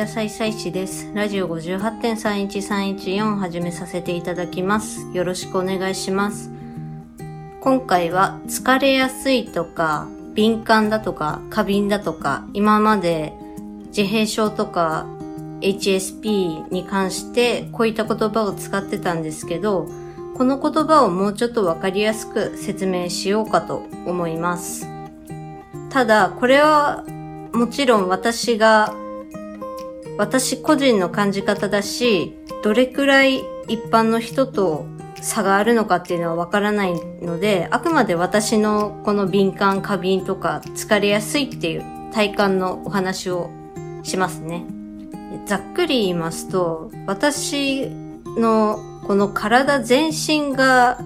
[0.00, 1.10] 野菜菜師です。
[1.12, 5.06] ラジオ58.31314始めさせていただきます。
[5.12, 6.50] よろしくお願いします。
[7.60, 13.34] 今回は疲れやすいとか、敏感だとか、過敏だとか、今まで
[13.88, 15.04] 自閉症とか
[15.60, 19.86] HSP に関してこういった言葉を使ってたんですけど、
[20.34, 24.88] この言葉をもうちょっとわかりやすく説明しようかと思います。
[25.90, 27.04] ただ、これは
[27.52, 28.94] もちろん私が、
[30.18, 34.86] 私個人の感じ方だし、どれくらい一般の人と
[35.22, 43.50] 差があるのかっていうのはわからないので、あくまで私のこの敏感、過敏とか疲れやすいっていう体感のお話を
[44.02, 44.64] しますね。
[45.46, 47.88] ざっくり言いますと、私
[48.36, 50.98] のこの体全身が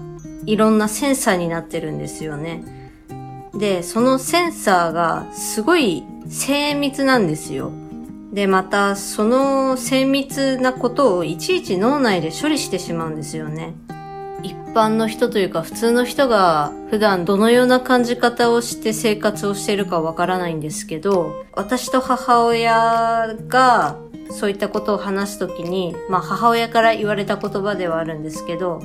[0.45, 2.63] いろんなセンサーになってるんですよね。
[3.53, 7.71] で、そのセンサーがすごい精密なんですよ。
[8.35, 13.73] で、また、その精密なことをいちいち脳内で処理してしまうんですよね。
[14.43, 23.97] 一般の人というか普通の人が普段どのような感じ方をして生活をしているかわからないんですけど、私と母親が
[24.29, 28.81] そういったことを話すときに、まあ母親から言われた言葉ではあるんですけど、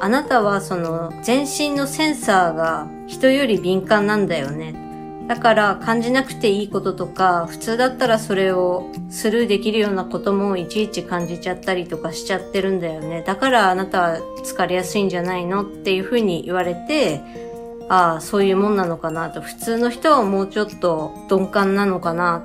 [0.00, 4.83] あなたはその全身のセンサーが人より敏感なんだよね。
[5.28, 13.22] だから感じなくていいこととか、普通だったらそれをスルーできるようなこともいちいち感じちゃったりとかしちゃってるんだよね。
[13.26, 17.22] だからあなたは疲れやすいんじゃないのっていうふうに言われて、
[17.88, 19.40] ああ、そういうもんなのかなと。
[19.40, 22.44] 普通の人はもうちょっと鈍感なのかな。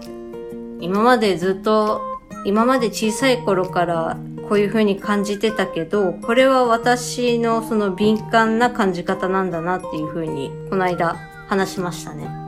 [0.79, 2.01] 今までずっと、
[2.45, 11.17] 今まで小さい頃からこういう風に感じてたけど、これは私のその敏感な感じ方なんだなっていう風に、この間
[11.47, 12.38] 話しましたね。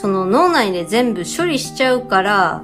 [0.00, 2.62] その脳内で全部処理しちゃうから、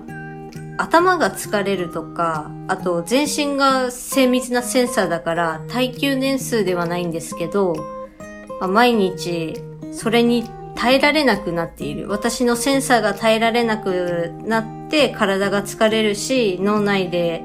[0.79, 7.75] 頭が疲れるとか、あと全身が精密なセンサーだから耐久年数ではないんですけど、
[8.61, 10.45] まあ毎日それに
[10.77, 12.09] 耐えられなくなっている。
[12.09, 17.43] 私のセンサーが耐えられなくなって体が疲れるし、脳内で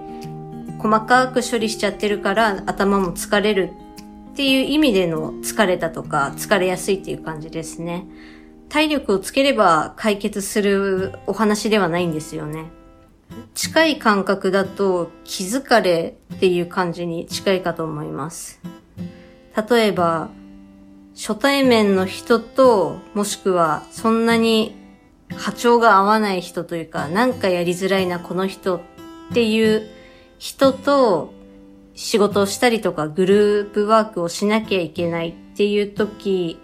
[0.77, 3.71] 細かく処理しちゃってるから頭も疲れる
[4.33, 8.06] っていう意味での疲れたとか疲れやすいっていう感じですね。
[8.69, 12.66] 体力をつければ解決するお話ではないんですよね。
[13.53, 18.62] 近い感覚だと気疲れっていう感じに近いかと思います。
[19.69, 20.30] 例えば、
[21.16, 24.75] 初対面の人と、もしくはそんなに
[25.36, 28.81] 波長が合わない人というか、なんかやりづらいなこの人っ
[29.34, 29.88] ていう
[30.38, 31.34] 人と
[31.94, 36.59] 仕事をしたりとかグループワークをしなきゃいけないっていう時、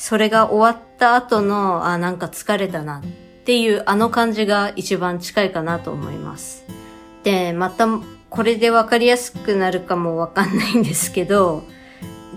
[0.00, 3.02] それが終わった後の、あ、なんか疲れたなっ
[3.44, 6.64] ていうあの感じが一番近いかなと思います。
[7.22, 7.86] で、また
[8.30, 11.64] これでわかりやすくなるかもわかんないんですけど、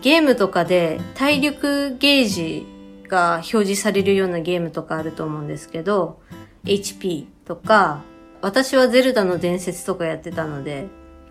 [0.02, 2.68] ゲームとかで体力ゲージ
[3.08, 6.20] が表示されるようなゲームとかあると思うんですけど、
[6.66, 8.02] HP とか、
[8.42, 10.88] 私はゼルダの伝説とかやってたので、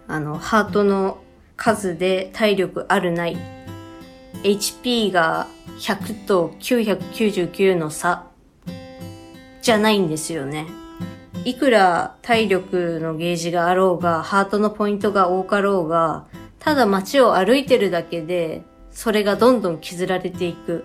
[0.09, 1.19] あの、ハートの
[1.59, 3.37] 数で体力あるない、
[4.43, 5.47] HP が
[5.79, 8.27] 100と999の差
[9.63, 10.67] じゃないんですよね。
[11.45, 16.27] いくら体力のゲージがあろうが、ハートのポイントが多かろうが、
[16.59, 20.85] ただ街を歩いてるだけで、それがどんどん削られていく。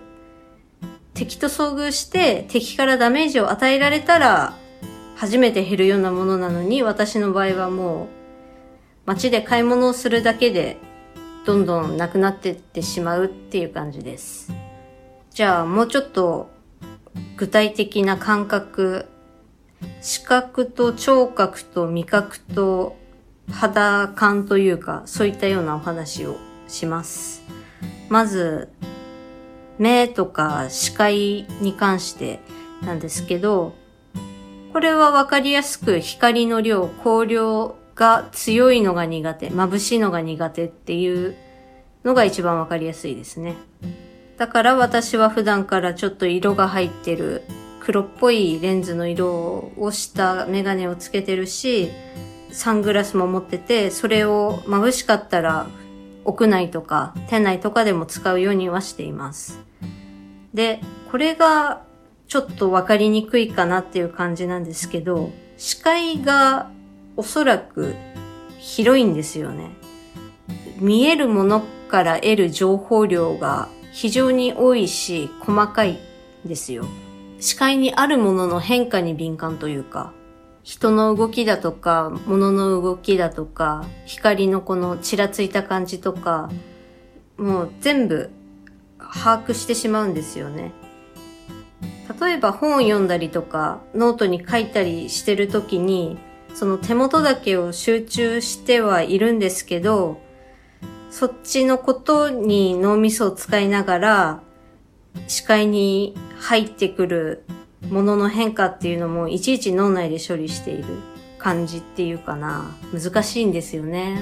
[1.14, 4.54] 敵と遭遇して敵からダメージを与えられたら、
[5.16, 8.08] 初めて減るようなものなのに、私の場合はもう、
[9.06, 10.78] 街で買い物をするだけで、
[11.48, 14.52] どんどんなくなってってしまうっていう感じです。
[15.30, 16.50] じゃあ、もうちょっと、
[17.38, 19.06] 具体的な感覚、
[20.02, 22.98] 視覚と聴覚と味覚と
[23.50, 26.36] 肌感というか、そういったようなお話を
[26.68, 27.44] します。
[28.10, 28.68] まず、
[29.78, 32.42] 目とか視界に関して
[32.82, 33.74] なんですけど、
[34.74, 41.36] これはわかりやすく光の量、光量が強いのが苦手、眩しいのが苦手っていう
[42.04, 43.56] のが一番わかりやすいですね。
[44.38, 47.44] だから私は普段からちょっと色が入ってる
[47.80, 51.90] 黒っぽいレンズの色をしたメガネをつけてるし、
[52.52, 55.68] サングラスも持ってて、それを眩しかったら
[56.26, 59.60] 屋内とか店内とかでも使うようにはしています。
[60.54, 61.84] で、これが
[62.28, 66.70] ちょっとわかりにくいかなっていう感じなんですけど、視界が
[67.16, 67.96] おそらく
[68.60, 69.72] 広いんですよね。
[70.80, 75.98] 見えるものから得る情報量が非常に多いし細かい
[76.46, 76.86] ですよ。
[77.40, 80.14] 視界にあるものの変化に敏感というか、
[80.64, 86.50] 人の動きだとか、物の動きだとか、光のこのちらついた感じとか、
[87.38, 88.30] もう全部
[89.00, 90.74] 把握してしまうんですよね。
[92.20, 96.18] 例えば本を読んだりとか、ノートに書いたりしてるときに、
[96.54, 100.20] その手元だけを集中してはいるんですけど、
[101.18, 104.40] そっちのことに脳みそを使いながら、
[105.28, 107.44] 視界に入ってくる
[107.90, 110.86] ものの変化っていうのもいちいち脳内で処理している
[111.40, 112.70] 感じっていうかな。
[112.94, 114.22] 難しいんですよね。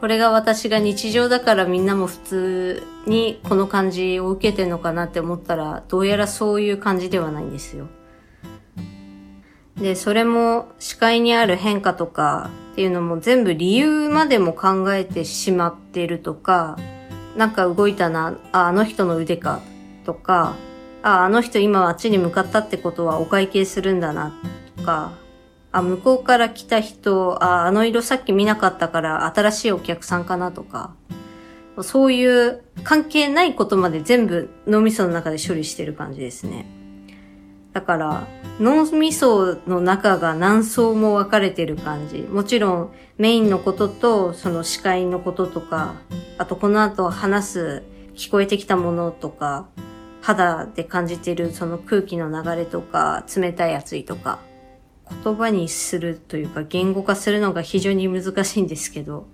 [0.00, 7.86] これが私が日常だからみんなも普通にこの感じを受けてんのかなって思ったら、どうやらそういう感じではないんですよ。
[9.78, 16.78] で、それも視界にある変化とかっていうのも全部理由までも考えてしまってるとか、
[17.36, 19.60] なんか動いたな、あ、あの人の腕か
[20.04, 20.56] とか、
[21.02, 24.34] あ、あの人今あっちに向かったってことはお会計するんだな、
[24.76, 25.12] とか、
[25.70, 30.94] あ、向こうから来た人、あ、あの色さっき見なかったから新しいお客さんかなとか、
[31.82, 36.81] そういう関係ないことまで全部脳みその中で処理してる感じですね。
[37.72, 38.26] だから、
[38.60, 42.18] 脳みその中が何層も分かれてる感じ。
[42.18, 45.94] もちろんメインのこととその視界のこととか、
[46.38, 47.82] あとこの後話す
[48.14, 49.68] 聞こえてきたものとか、
[50.20, 54.38] 肌で感じてるその空気の流れとか、冷たい暑いとか、
[55.24, 59.26] 言葉にするというか言語化するのが非常に難しいんですけど、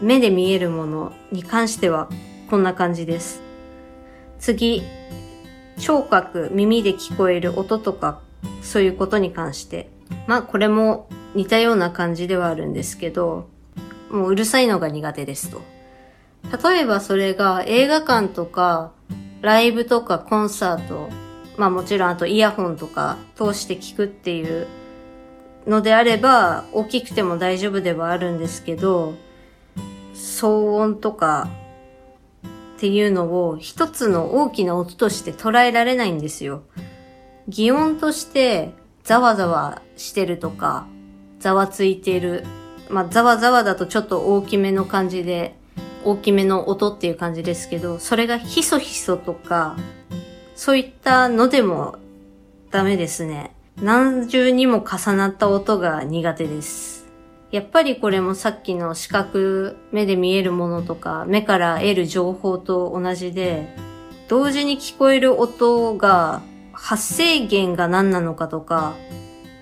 [0.00, 2.08] 目で見えるものに関しては
[2.50, 3.40] こんな感じです。
[4.38, 4.82] 次、
[5.82, 8.20] 聴覚、耳で聞こえる音とか、
[8.62, 9.90] そういうことに関して。
[10.28, 13.48] まあこれも似たような感じではあるんですけど、
[14.08, 15.60] もううるさいのが苦手ですと。
[16.70, 18.92] 例えばそれが映画館とか
[19.40, 21.08] ライブとかコンサート、
[21.56, 24.68] まあもちろんあとイヤホンとか通して聞くっていう
[25.66, 29.14] のであれば、大きくても大丈夫ではあるんですけど、
[30.14, 31.48] 騒音とか
[32.82, 36.64] っていうのを一つの大きな音として捉えられないんですよ。
[37.46, 38.72] 擬音として
[39.04, 40.88] ざわざわしてるとか、
[41.38, 42.44] ざわついてる。
[42.90, 45.54] まあ、ざわざわだとちょっと大きめの感じで
[46.04, 49.76] 大きめの音っていう感じですけど、それがひそひそとか、
[50.56, 51.98] そういったのでも
[52.72, 53.54] ダメですね。
[53.80, 57.01] 何重にも重なった音が苦手です。
[57.52, 63.76] やっぱりこれもさっきの視覚、目で見えるものとか、目から得る情報と同じで、
[64.26, 66.40] 同時に聞こえる音が
[66.72, 68.94] 発生源が何なのかとか、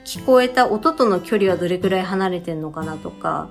[0.04, 3.48] 聞こえた音との距離はどれくらい離れてんのかなとか、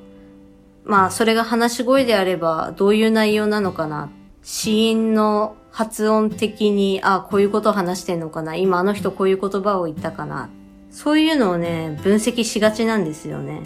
[0.86, 4.10] まあ、それが話し声であれば、どういう内容なのかな。
[4.42, 8.56] 死因の発音的に、あ、あこういうことを話してんのかな。
[8.56, 10.50] 今あの人こういう言葉を言ったかな。
[10.92, 13.64] そういうのをね、分析しがちなんですよね。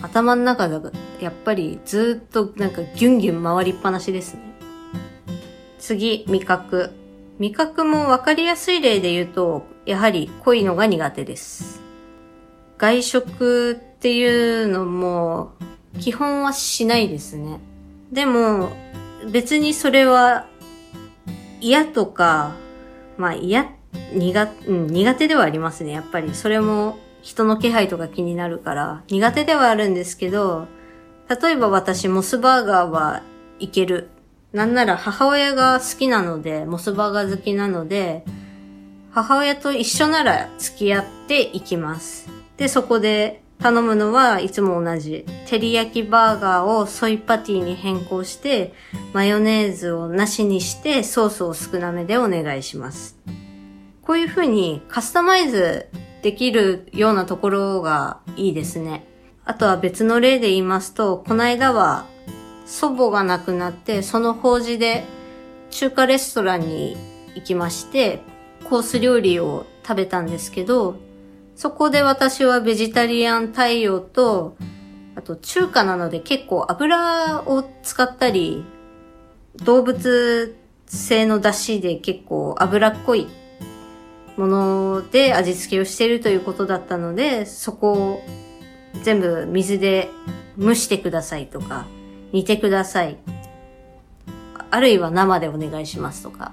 [0.00, 0.90] 頭の中が、
[1.20, 4.40] やっぱりずっとなんかギュンギュン回りっぱなしですね。
[5.78, 6.92] 次、味覚。
[7.38, 11.80] 味覚もわかりやすい例で言うと、やはり濃いのが苦手です。
[12.78, 15.52] 外食っていうのも、
[16.00, 17.60] 基本はしないですね。
[18.12, 18.70] でも、
[19.30, 20.46] 別にそれは
[21.60, 22.54] 嫌とか、
[23.16, 23.72] まあ嫌、
[24.14, 25.92] 苦、うん、苦手ではありますね。
[25.92, 30.66] やっぱりそれも人の気配とか気になるから苦手ではあるんですけど、
[31.28, 33.22] 例えば私モスバーガーは
[33.58, 34.10] いける。
[34.52, 38.24] なんなら母親が好きなので、モスバーガー好きなので、
[39.12, 42.28] 母親と一緒なら付き合っていきます。
[42.58, 45.24] で、そこで頼むのはいつも同じ。
[45.46, 48.74] 照り焼きバーガーをソイパティに変更して、
[49.12, 53.16] マヨネーズをなしにしてソースを少なめでお願いします。
[54.02, 55.88] こういう風にカスタマイズ
[56.22, 59.06] できるようなところがいいですね。
[59.44, 62.06] あとは別の例で言いますと、この間は
[62.66, 65.04] 祖母が亡くなって、その法事で
[65.70, 66.96] 中華レストランに
[67.34, 68.20] 行きまして、
[68.68, 70.96] コース料理を食べたんですけど、
[71.54, 74.56] そこで私はベジタリアン対応と、
[75.14, 78.64] あと中華なので結構油を使ったり、
[79.56, 80.56] 動物
[80.86, 83.28] 性の出汁で結構脂っこい
[84.36, 88.22] もので味付けをしているということだったので、そこを
[89.02, 90.08] 全部水で
[90.58, 91.86] 蒸してくださいとか、
[92.32, 93.18] 煮てください。
[94.70, 96.52] あるいは生でお願いしますとか。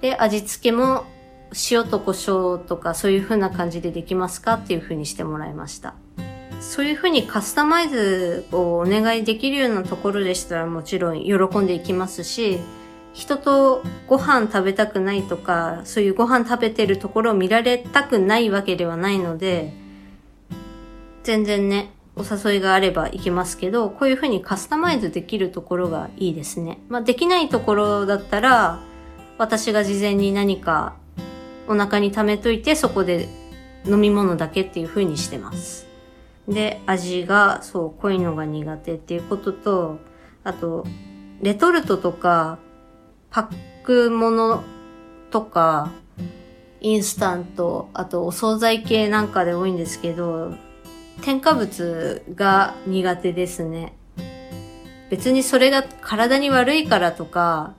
[0.00, 1.04] で、味付けも
[1.70, 5.94] 塩と胡椒とかそういう風な感じでできますかっていう風にしてもらいました。
[6.60, 12.58] そういう風にカスタマイズをお願いできるようなところでしたらもちろん喜んでいきますし、
[13.16, 19.72] 人とご飯食べたくないとか、そういうご飯食べてるところを見られたくないわけではないので、
[21.22, 26.78] 全然ね、お誘いがあれば行けますけど、こういう風にカスタマイズできるところがいいですね。
[26.90, 28.80] まあ、できないところだったら、
[29.38, 30.94] 私が事前に何か
[31.68, 33.28] お腹に溜めといて、そこで
[33.86, 35.86] 飲み物だけっていう風にしてます。
[36.48, 40.00] で、味が、そう、濃いのが苦手っていうことと、
[40.44, 40.84] あと、
[41.40, 42.58] レトルトとか、
[43.30, 44.64] パックもの
[45.30, 45.90] とか、
[46.80, 50.54] インスタント、あとお惣菜系なんかで多いんですけど、
[51.22, 53.94] 添加物が苦手ですね。
[55.10, 57.74] 別にそれが体に悪いからとか、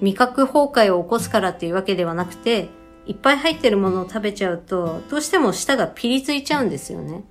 [0.00, 2.68] 味覚崩壊を起こすからっていうわけではなくて、
[3.06, 7.24] いっぱい入ってるものを食べちゃうと、どうしても舌がピリついちゃうんですよね。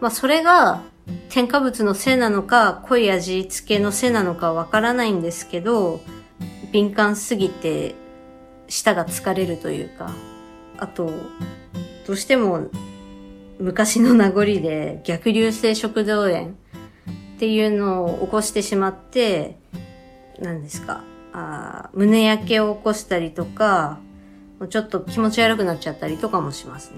[0.00, 0.82] まあそれが
[1.28, 6.00] 添加物のせいなのか、濃い味付けのせいなのかわからないんですけど、
[6.72, 7.94] 敏感すぎて
[8.68, 10.14] 舌が疲れるというか、
[10.78, 11.12] あと、
[12.06, 12.68] どうしても
[13.58, 16.52] 昔の名残で逆流性食道炎っ
[17.38, 19.58] ていうのを起こしてしまって、
[20.40, 24.00] 何ですか、あ胸焼けを起こしたりとか、
[24.68, 26.96] ちょっと気持ち悪くなっちゃったりとかもしますね。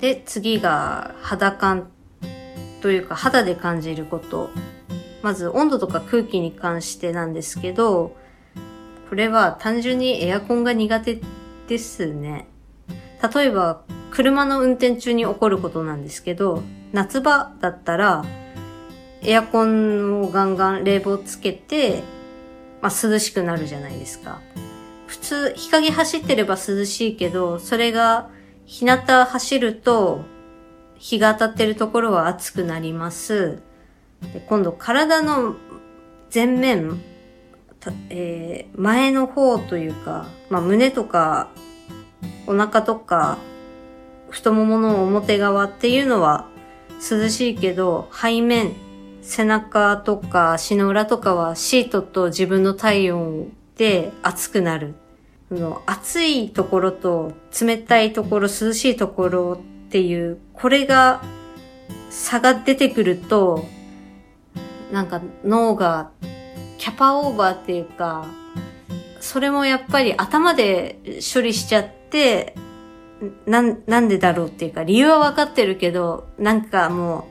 [0.00, 1.90] で、次が肌感
[2.80, 4.50] というか肌で感じること。
[5.22, 8.14] まず温度とか空気に関してなんですけど、
[9.14, 11.20] これは単純にエアコンが苦手
[11.68, 12.48] ですね。
[13.32, 18.24] 例えば、車の運転中に起こることなんですけど、夏場だったら、
[19.22, 22.02] エアコンをガンガン冷房つけて、
[22.82, 24.40] まあ、涼しくなるじゃないですか。
[25.06, 28.30] 普通、日陰走ってれば涼しいけど、それが
[28.64, 30.24] 日向走ると、
[30.96, 33.62] 日が当たってるところは暑くなります。
[34.32, 35.54] で今度、体の
[36.34, 37.00] 前面、
[38.10, 41.48] えー、前の方というか、まあ、胸とか、
[42.46, 43.38] お腹とか、
[44.30, 46.48] 太ももの表側っていうのは
[47.10, 48.72] 涼しいけど、背面、
[49.22, 54.94] 背中とか足の裏とかはシートと自分の体温で熱くなる。
[55.50, 61.22] の暑いところと冷たいところ、涼しいところっていう、これが
[62.10, 63.64] 差が出てくると、
[64.92, 66.10] なんか脳が
[66.84, 68.26] キャパオーバーっていうか、
[69.18, 70.98] それもやっぱり頭で
[71.34, 72.54] 処理しちゃって、
[73.46, 77.26] なん、なんでだろうっていうか、理由は分かってるけど、なんかも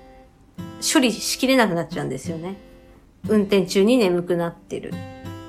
[0.57, 2.55] う、処理しきれなくなっちゃうんですよね。
[3.27, 4.91] 運転中に眠くなってる。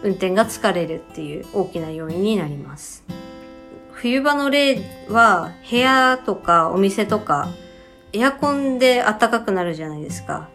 [0.02, 3.04] 運転が疲れるっていう大きな要因になります。
[3.90, 7.48] 冬場の例は、部屋とかお店とか、
[8.12, 10.50] エアコンで暖かくなるじゃないですか。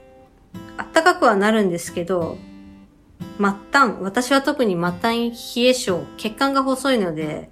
[0.93, 2.37] 暖かくはなるんですけど、
[3.37, 7.49] 末端、私は特に末端冷え性、血管が細いので、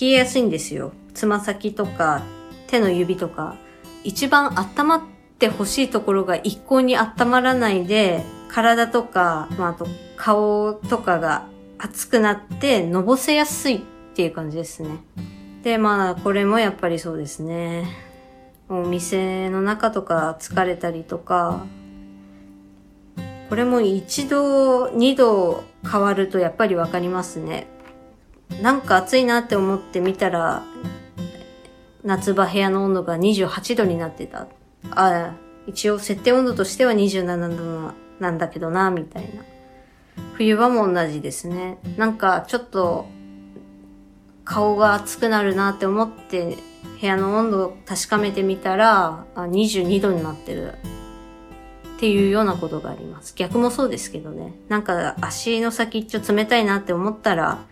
[0.00, 0.92] 冷えやすいんですよ。
[1.14, 2.22] つま先とか
[2.68, 3.56] 手の指とか、
[4.04, 5.02] 一番温まっ
[5.38, 9.86] てほしいところが一向に温まらないで、体とか、まあ、あと
[10.16, 11.46] 顔とかが
[11.78, 13.80] 熱くなってのぼせやすいっ
[14.14, 14.90] ていう感じですね。
[15.62, 17.86] で、まあ、これもやっぱりそうですね。
[18.68, 21.66] お店の中とか疲れたりとか、
[23.52, 27.66] これも一度、二度変わるとやっぱりわかりますね。
[28.62, 30.62] なんか暑いなって思ってみたら、
[32.02, 34.46] 夏場部屋の温度が28度になってた。
[34.92, 35.34] あ
[35.66, 37.56] 一応設定温度としては27
[37.90, 39.42] 度なんだけどな、みたいな。
[40.32, 41.76] 冬場も同じですね。
[41.98, 43.04] なんかちょっと
[44.46, 46.56] 顔が熱くなるなって思って
[47.02, 50.72] 部屋の温度を確かめてみたら、あ22度になってる。
[52.02, 53.32] っていうようなことがあります。
[53.36, 54.54] 逆もそうですけどね。
[54.68, 57.64] なんか足の先っちょ冷たいなって思ったら、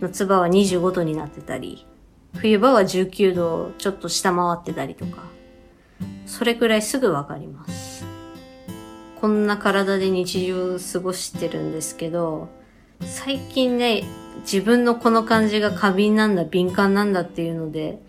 [0.00, 1.86] 夏場は25度になってたり、
[2.34, 5.22] 冬場は19度ちょっと下回ってたりとか、
[6.26, 8.04] それくらいすぐわかります。
[9.20, 12.48] こんな体で日常を過ごしてるんですけど、
[13.02, 14.02] 最近ね、
[14.40, 18.00] 自分のこの感じが過敏なんだ、敏感なんだっていうので、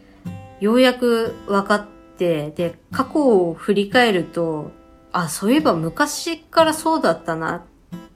[0.60, 4.72] ようやく分かって、で、過去を振り返ると、
[5.11, 7.65] あ、そういえば昔からそうだったな。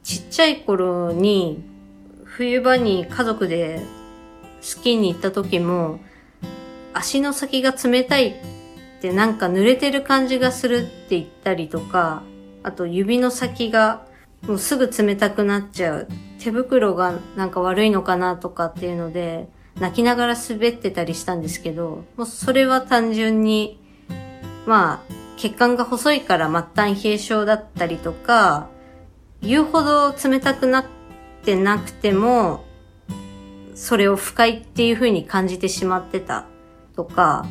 [0.04, 1.64] ちっちゃい頃に、
[2.26, 3.82] 冬場に家族で
[4.62, 6.00] スキーに行った時も、
[6.94, 8.34] 足の先が冷たいっ
[9.02, 12.24] てなんか濡れてる感じがするって言ったりとか、
[12.64, 14.06] あと指の先が
[14.44, 16.08] もうすぐ冷たくなっちゃう。
[16.40, 19.48] 手袋がなんか悪いのかなとかっていうので、
[19.80, 23.80] 泣きながら滑ってたりしたんですけど、もうそれは単純に、
[24.66, 28.70] まあ、血管が細いから末端冷え症だったりとか、
[29.42, 30.86] 言うほど冷たくなっ
[31.44, 32.64] てなくても、
[33.74, 36.46] それを不快っていう風に感じてしまってた
[36.96, 37.48] とか、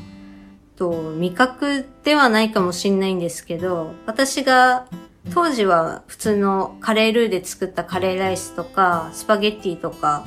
[0.76, 4.87] と味覚ではないかもしれないんですけど、私が
[5.35, 10.25] 当時は普通のカレールーで作ったカレーライスとか、スパゲッティとか、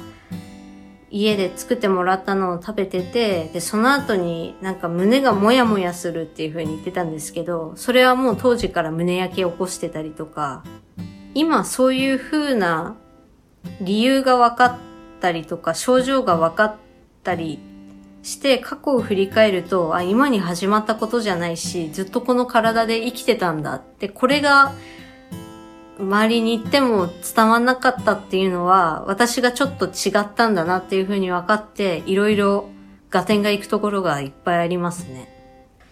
[1.15, 10.63] 家で作ってもらったのを食べてて、で、その後になんか胸がもやもやするっていう風に言ってたんですけど、それはもう当時から胸焼け起こしてたりとか、
[11.35, 12.95] 今そういう風な
[13.79, 14.77] 理由が分かっ
[15.21, 16.75] たりとか、症状が分かっ
[17.23, 17.59] たり
[18.23, 24.73] して過去を振り返ると、あ、今に始まったことじゃないし、ずっとこの体で生きてたんだって、これが
[25.99, 32.69] 周りに行っても伝わんなかったっていうのは、私がちょっと違ったんだなっていうふうに分かって、いろいろ
[33.11, 35.29] 合点が行くところがいっぱいありますね。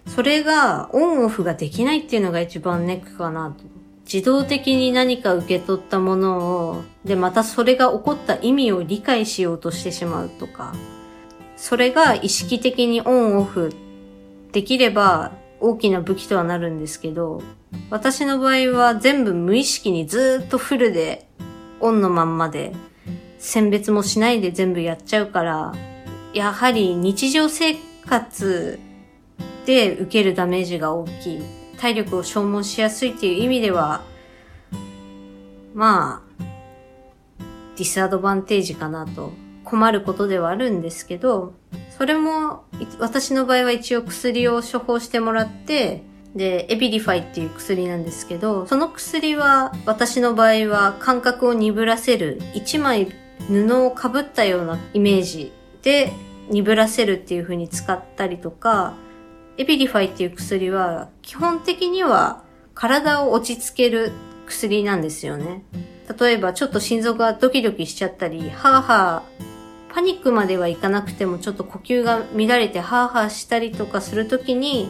[0.07, 3.63] それが、オンオフができないっていうのが一番ネックかなと。
[4.11, 6.39] 自動的に何か受け取ったもの
[6.69, 10.73] を、で、またそれが起こった意味を理解しようとしてしまうとか、
[11.55, 13.71] それが意識的にオンオフ
[14.51, 17.43] できれば大きな武器とはなるんですけど、
[17.89, 21.27] 私の場合は全部無意識にずっとフルで
[21.79, 22.73] オンのまんまで
[23.37, 25.73] 選別もしないで全部やっちゃうから、
[26.33, 27.75] やはり日常生
[28.05, 28.79] 活
[29.65, 31.41] で受けるダメージが大きい。
[31.77, 34.03] 体力を消耗しやすいっていう意味では、
[35.73, 36.43] まあ、
[37.75, 39.31] ディスアドバンテージかなと
[39.63, 41.55] 困ることではあるんですけど、
[41.97, 42.65] それも
[42.99, 46.03] 私の場合は一応薬を処方してもらって、
[46.35, 53.11] で、エビリファイっていう薬なんですけど、その薬は私の場合は感覚を鈍らせる、一枚
[53.47, 56.13] 布をかぶったようなイメージで
[56.49, 58.93] 鈍らせるっていう風に使ったりとか、
[59.57, 64.11] エビリファイっていう薬は基本的には体を落ち着ける
[64.45, 65.63] 薬なんですよね。
[66.19, 74.89] 例えばちょっと心臓がドキドキしちゃったり、ハーハー、パニックまではいかなくてもちょっと呼吸が乱れてハーハーしたりとかするときに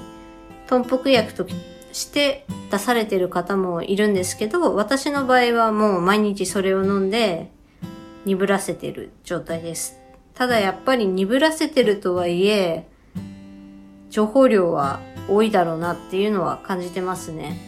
[0.72, 1.46] 頓服薬と
[1.92, 7.52] して出されてる方もいるんですけど、私の場合はもう毎日それを飲んで
[8.24, 10.00] 鈍らせてる状態です。
[10.34, 12.88] ただやっぱり鈍らせてるとはいえ、
[14.10, 17.60] 情報量は多いだろうなっていうのは感じてますね。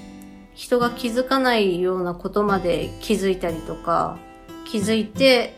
[0.55, 4.17] 人が気づかないようなことまで気づいたりとか、
[4.63, 5.57] 気づいて、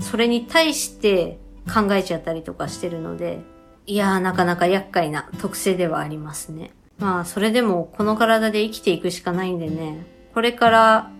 [0.00, 1.38] それに対して
[1.70, 3.40] 考えちゃったりとかしてるので、
[3.84, 6.72] いやーなかなか厄介な特性ではありますね。
[6.98, 11.10] まあ、それでもこの体で生きていくしかないんでね、これから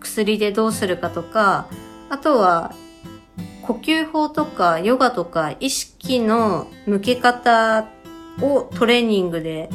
[0.00, 1.68] 薬でどうするかとか、
[2.08, 2.74] あとは、
[3.62, 7.88] 呼吸法とかヨガとか意識の向け方
[8.40, 9.70] をトレーニングで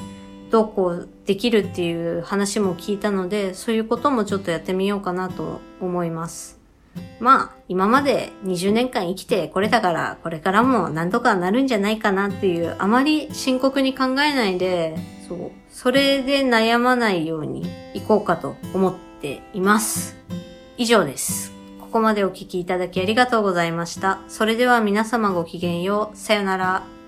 [0.50, 6.61] どうこうできるっていう話も聞いたので、そういうこともちょっとやってみようかなと思います。
[7.20, 15.52] まあ、今まで20年間生きてこれだから、これからも何とかなるんじゃないかなっていう、あまり深刻に考えないで、そう。
[15.70, 20.18] それで悩まないように行こうかと思っています。
[20.78, 21.54] 以上です。
[21.80, 24.20] ここまでお聞きいただきありがとうございました。
[24.28, 26.18] それでは皆様ごきげんよう。
[26.18, 27.01] さよなら。